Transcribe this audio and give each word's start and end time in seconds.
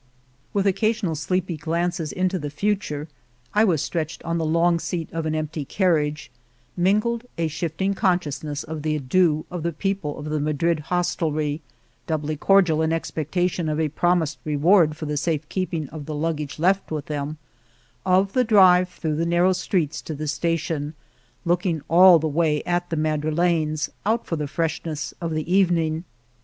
With 0.51 0.65
occasional 0.65 1.13
sleepy 1.13 1.57
glances 1.57 2.11
into 2.11 2.39
the 2.39 2.49
future 2.49 3.07
(I 3.53 3.63
was 3.63 3.83
stretched 3.83 4.23
on 4.23 4.39
the 4.39 4.45
long 4.45 4.79
seat 4.79 5.11
of 5.13 5.27
an 5.27 5.35
empty 5.35 5.63
carriage), 5.63 6.31
mingled 6.75 7.27
a 7.37 7.47
shifting 7.47 7.93
con 7.93 8.17
sciousness 8.17 8.63
of 8.65 8.81
the 8.81 8.95
adieux 8.97 9.45
of 9.51 9.61
the 9.61 9.71
people 9.71 10.17
of 10.17 10.25
the 10.25 10.31
•••••'•'••On 10.37 10.43
the 10.43 10.47
Road 10.47 10.59
to 10.61 10.65
Argamasilla 10.65 10.71
Madrid 10.71 10.79
hostelry— 10.85 11.61
doubly 12.07 12.35
cordial 12.35 12.81
in 12.81 12.89
expecta 12.89 13.47
tion 13.47 13.69
of 13.69 13.79
a 13.79 13.89
promised 13.89 14.39
reward 14.43 14.97
for 14.97 15.05
the 15.05 15.17
safe 15.17 15.47
keep 15.49 15.71
ing 15.71 15.87
of 15.89 16.07
the 16.07 16.15
luggage 16.15 16.57
left 16.57 16.89
with 16.89 17.05
them— 17.05 17.37
of 18.03 18.33
the 18.33 18.43
drive 18.43 18.89
through 18.89 19.17
the 19.17 19.23
narrow 19.27 19.53
streets 19.53 20.01
to 20.01 20.15
the 20.15 20.25
sta 20.27 20.55
tion 20.57 20.95
looking 21.45 21.79
all 21.87 22.17
the 22.17 22.27
way 22.27 22.63
at 22.63 22.89
the 22.89 22.97
Madrilenes, 22.97 23.91
out 24.07 24.25
for 24.25 24.35
the 24.35 24.47
freshness 24.47 25.13
of 25.21 25.29
the 25.35 25.53
evening. 25.53 26.05